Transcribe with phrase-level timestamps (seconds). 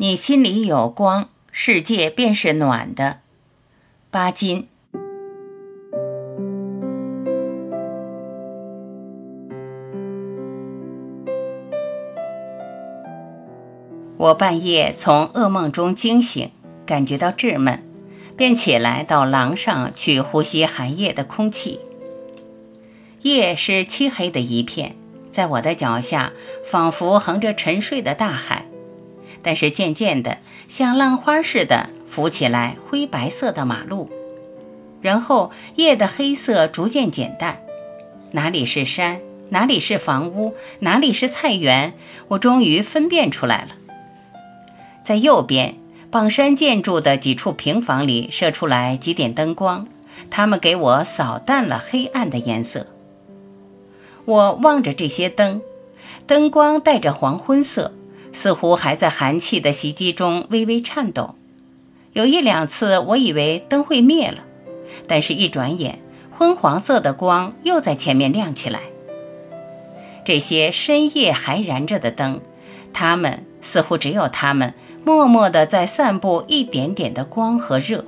[0.00, 3.18] 你心里有光，世界便是暖的。
[4.12, 4.68] 巴金。
[14.18, 16.52] 我半夜从噩梦中惊醒，
[16.86, 17.82] 感觉到稚闷，
[18.36, 21.80] 便起来到廊上去呼吸寒夜的空气。
[23.22, 24.94] 夜是漆黑的一片，
[25.28, 26.32] 在我的脚下
[26.64, 28.67] 仿佛横着沉睡的大海。
[29.42, 34.10] 但是渐渐的，像浪花似的浮起来灰白色的马路，
[35.00, 37.60] 然后夜的黑色逐渐减淡，
[38.32, 41.94] 哪里是山，哪里是房屋，哪里是菜园，
[42.28, 43.76] 我终于分辨出来了。
[45.02, 45.76] 在右边
[46.10, 49.86] 榜山建筑的几处平房里射出来几点灯光，
[50.30, 52.86] 它们给我扫淡了黑暗的颜色。
[54.24, 55.62] 我望着这些灯，
[56.26, 57.94] 灯光带着黄昏色。
[58.38, 61.34] 似乎还在寒气的袭击中微微颤抖。
[62.12, 64.44] 有一两次，我以为灯会灭了，
[65.08, 65.98] 但是一转眼，
[66.30, 68.78] 昏黄色的光又在前面亮起来。
[70.24, 72.40] 这些深夜还燃着的灯，
[72.92, 74.72] 它们似乎只有它们，
[75.04, 78.04] 默默地在散布一点点的光和热，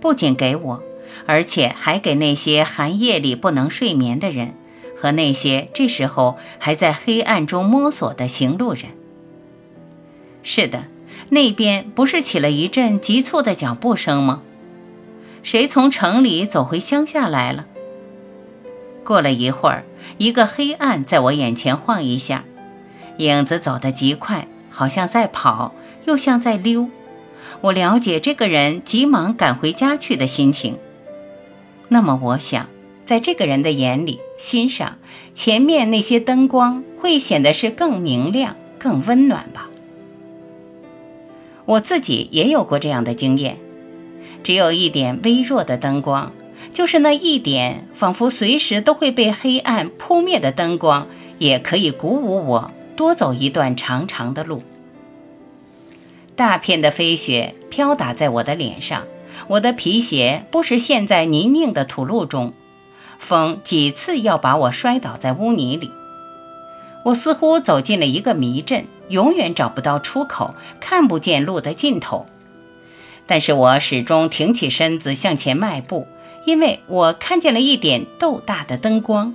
[0.00, 0.82] 不仅给我，
[1.26, 4.54] 而且还给那些寒夜里不能睡眠的人，
[4.96, 8.84] 和那些这时候还在黑暗中摸索的行路人。
[10.42, 10.84] 是的，
[11.30, 14.42] 那边不是起了一阵急促的脚步声吗？
[15.42, 17.66] 谁从城里走回乡下来了？
[19.04, 19.84] 过了一会儿，
[20.18, 22.44] 一个黑暗在我眼前晃一下，
[23.16, 26.88] 影子走得极快，好像在跑，又像在溜。
[27.60, 30.76] 我了解这个人急忙赶回家去的心情。
[31.88, 32.68] 那么，我想，
[33.04, 34.96] 在这个人的眼里、心上，
[35.34, 39.68] 前面那些灯光会显得是更明亮、更温暖吧。
[41.64, 43.58] 我自己也有过这样的经验，
[44.42, 46.32] 只有一点微弱的灯光，
[46.72, 51.06] 就是那一点仿佛随时都会被黑暗扑灭的灯光，
[51.38, 54.62] 也可以鼓舞我多走一段长长的路。
[56.34, 59.04] 大片的飞雪飘打在我的脸上，
[59.48, 62.52] 我的皮鞋不时陷在泥泞的土路中，
[63.18, 65.90] 风几次要把我摔倒在污泥里。
[67.04, 72.26] 我似乎走进了一个迷阵，永远找不到出口，看不见路的尽头。
[73.26, 76.06] 但是我始终挺起身子向前迈步，
[76.44, 79.34] 因为我看见了一点豆大的灯光。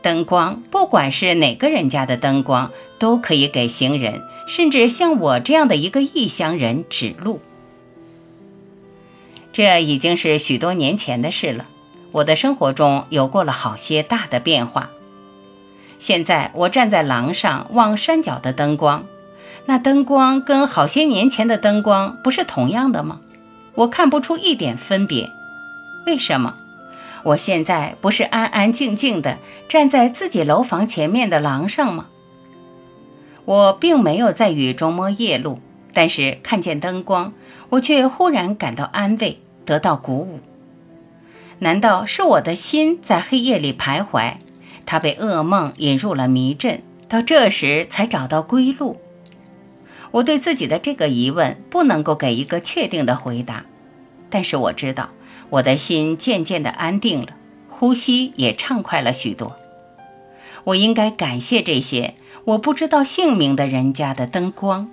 [0.00, 7.40] 灯光，不管是哪个人家的灯光，都可以给行人，甚至像我这样的一个异乡人指路。
[9.52, 11.66] 这已经是许多年前的事了。
[12.10, 14.90] 我的生活中有过了好些大的变化。
[16.02, 19.04] 现在我站在廊上望山脚的灯光，
[19.66, 23.20] 那灯光跟好些年前的灯光不是同样的吗？
[23.76, 25.30] 我看不出一点分别。
[26.04, 26.56] 为什么？
[27.22, 32.06] 我现在不是安安静静地站在自己楼房前面的廊上吗？
[33.44, 35.60] 我并没有在雨中摸夜路，
[35.94, 37.32] 但是看见灯光，
[37.68, 40.40] 我却忽然感到安慰，得到鼓舞。
[41.60, 44.32] 难道是我的心在黑夜里徘徊？
[44.86, 49.00] 他被噩梦引入了迷阵，到这时才找到归路。
[50.10, 53.64] 我对自己的这个疑问不能够给一个确定的回答，
[54.28, 55.08] 但是我知道
[55.48, 57.28] 我的心渐渐地安定了，
[57.68, 59.56] 呼吸也畅快了许多。
[60.64, 64.88] 我应该感谢这些我不知道姓名的人家的灯光，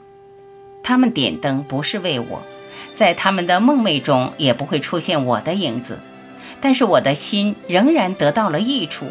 [0.84, 2.42] 他们点灯不是为我，
[2.96, 6.00] 在他们的梦寐中也不会出现我的影子，
[6.62, 9.06] 但是我的心仍然得到了益处。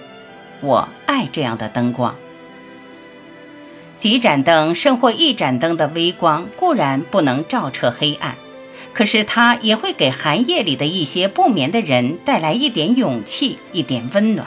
[0.60, 2.14] 我爱这样的灯光。
[3.96, 8.36] 几盏灯胜或一盏灯的微光固然不能照彻黑暗，
[8.92, 14.46] 可是它也会给寒夜里的一些不眠的人带来一点勇气，一点温暖。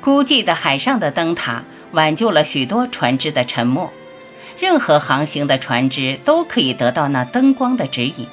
[0.00, 3.90] 孤寂的海上的灯塔挽救了许多船只的沉没，
[4.60, 8.26] 任何航行的船只都可以得到那灯光的指引。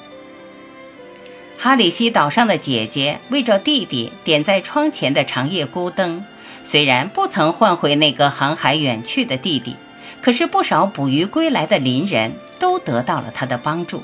[1.62, 6.24] 哈里西岛上的姐姐为着弟弟点在窗前的长夜孤灯，
[6.64, 9.76] 虽然不曾换回那个航海远去的弟弟，
[10.20, 14.02] 可是不少捕鱼归来的邻人都得到了他的帮助。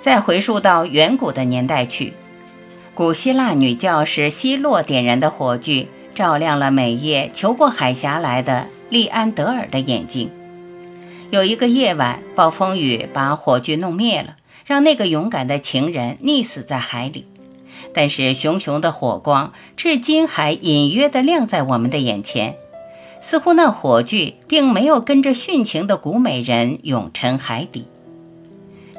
[0.00, 2.14] 再回溯到远古的年代去，
[2.92, 10.28] 古希腊女教师希洛点燃的火炬，照亮了每夜求过海峡来的利安德尔的眼睛。
[11.30, 14.34] 有一个夜晚，暴风雨把火炬弄灭了。
[14.66, 17.24] 让那个勇敢的情人溺死在海里，
[17.94, 22.56] 但是熊熊的火光至今还隐约地亮在我们的眼前，
[23.20, 27.86] 似乎那火炬并没有跟着殉情的古美人永沉海底。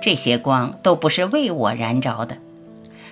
[0.02, 2.38] 这些光都不是为我燃着的，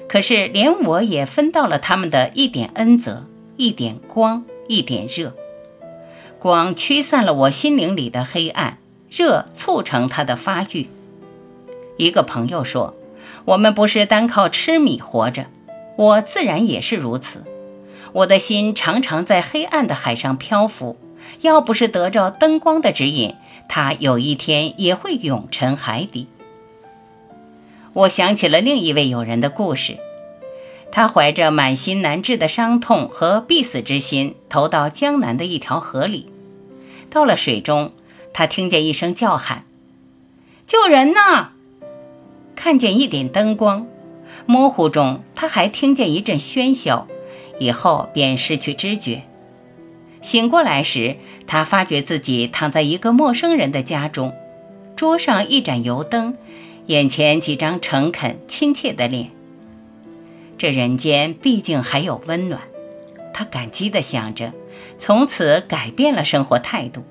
[0.07, 3.25] 可是连我也分到了他们的一点恩泽，
[3.57, 5.33] 一点光，一点热。
[6.39, 8.77] 光驱散了我心灵里的黑暗，
[9.09, 10.87] 热促成它的发育。
[11.97, 12.95] 一个朋友说
[13.45, 15.45] ：“我们不是单靠吃米活着。”
[15.97, 17.45] 我自然也是如此。
[18.11, 20.97] 我的心常常在黑暗的海上漂浮，
[21.39, 23.35] 要不是得着灯光的指引，
[23.69, 26.27] 它有一天也会永沉海底。
[27.93, 29.97] 我想起了另一位友人的故事，
[30.91, 36.27] 他怀着满心难治的伤痛和必死之心，投到江南的一条河里。
[37.09, 37.93] 到了水中，
[38.33, 39.63] 他听见一声叫喊
[40.67, 41.51] ：“救人呐！”
[42.65, 43.85] 看见一点灯光，
[44.47, 47.05] 模糊中他还听见一阵喧嚣，
[47.59, 49.21] 以后便失去知觉。
[50.23, 54.33] 醒过来时，他发觉自己躺在一个陌生人的家中，
[54.95, 56.35] 桌上一盏油灯。
[56.87, 59.29] 眼前几张诚恳亲切的脸，
[60.57, 62.63] 这人间毕竟还有温暖。
[63.31, 64.51] 他感激地想着，
[64.97, 67.03] 从此改变了生活态度。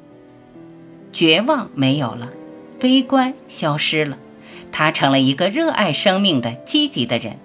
[1.12, 2.32] 绝望没有了，
[2.80, 4.18] 悲观消失了，
[4.74, 7.38] 他成了一个热爱生命的积极的人。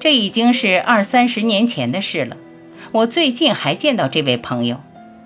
[0.00, 2.36] 这已经是二三十年前的事了。
[2.90, 4.80] 我最近还见到这位朋友。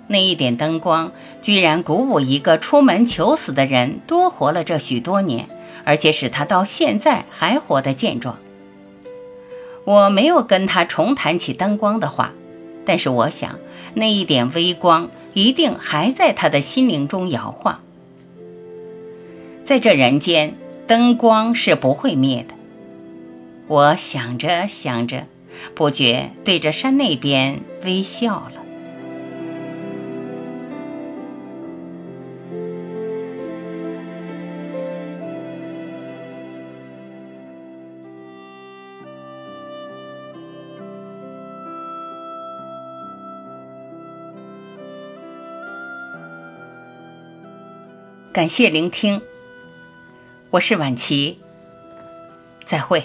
[0.09, 5.47] 那一点灯光，居然鼓舞一个出门求死的人多活了这许多年，
[5.85, 8.37] 而且使他到现在还活得健壮。
[9.85, 12.33] 我没有跟他重谈起灯光的话，
[12.85, 13.59] 但是我想，
[13.95, 17.81] 那一点微光一定还在他的心灵中摇晃。
[19.71, 20.55] 在这人间，
[20.89, 22.55] 灯光是不会灭的。
[23.69, 25.27] 我想着想着，
[25.77, 28.55] 不觉对着山那边微笑了。
[48.33, 49.21] 感谢聆听，
[50.53, 51.41] 我是晚琪，
[52.65, 53.05] 再会。